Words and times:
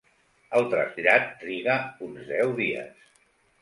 El 0.59 0.65
trasllat 0.71 1.29
triga 1.45 1.79
uns 2.09 2.29
deu 2.35 2.59
dies. 2.65 3.09